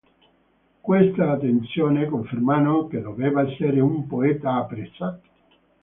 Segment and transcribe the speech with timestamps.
[0.81, 5.21] Queste attestazioni confermano che doveva essere un poeta apprezzato.